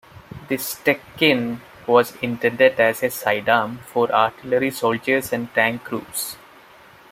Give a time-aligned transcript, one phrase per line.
[0.47, 6.37] The Stechkin was intended as a side arm for artillery soldiers and tank crews.